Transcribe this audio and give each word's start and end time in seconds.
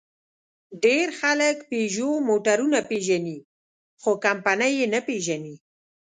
ډېر 0.83 1.07
خلک 1.19 1.55
پيژو 1.69 2.09
موټرونه 2.27 2.79
پېژني؛ 2.89 3.37
خو 4.01 4.11
کمپنۍ 4.25 4.71
یې 4.79 4.87
نه 4.93 4.99
پېژني. 5.07 5.55